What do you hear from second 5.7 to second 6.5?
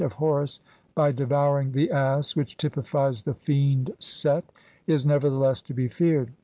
be feared.